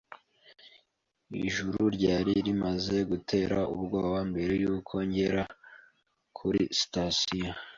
Ijuru 1.45 1.79
ryari 1.95 2.33
rimaze 2.47 2.95
gutera 3.09 3.57
ubwoba 3.75 4.19
mbere 4.31 4.53
yuko 4.63 4.93
ngera 5.07 5.43
kuri 6.37 6.61
sitasiyo. 6.79 7.51